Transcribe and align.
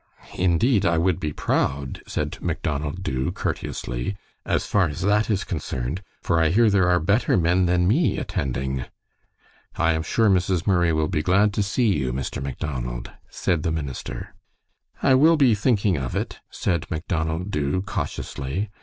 "Indeed, 0.35 0.83
I 0.83 0.97
would 0.97 1.19
be 1.19 1.31
proud," 1.31 2.01
said 2.07 2.39
Macdonald 2.41 3.03
Dubh, 3.03 3.35
courteously, 3.35 4.17
"as 4.47 4.65
far 4.65 4.87
as 4.87 5.01
that 5.01 5.29
is 5.29 5.43
concerned, 5.43 6.01
for 6.23 6.41
I 6.41 6.49
hear 6.49 6.71
there 6.71 6.89
are 6.89 6.99
better 6.99 7.37
men 7.37 7.67
than 7.67 7.87
me 7.87 8.17
attending." 8.17 8.85
"I 9.75 9.93
am 9.93 10.01
sure 10.01 10.27
Mrs. 10.27 10.65
Murray 10.65 10.91
will 10.91 11.07
be 11.07 11.21
glad 11.21 11.53
to 11.53 11.61
see 11.61 11.95
you, 11.99 12.11
Mr. 12.11 12.41
Macdonald," 12.41 13.11
said 13.29 13.61
the 13.61 13.71
minister. 13.71 14.33
"I 15.03 15.13
will 15.13 15.37
be 15.37 15.53
thinking 15.53 15.97
of 15.99 16.15
it," 16.15 16.39
said 16.49 16.89
Macdonald 16.89 17.51
Dubh, 17.51 17.85
cautiously. 17.85 18.71